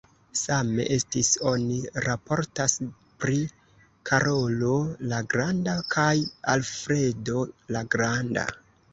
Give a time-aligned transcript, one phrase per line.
[0.39, 2.77] Same estis, oni raportas,
[3.23, 3.35] pri
[4.11, 4.71] Karolo
[5.11, 6.07] la Granda kaj
[6.55, 7.43] Alfredo
[7.77, 8.47] la Granda.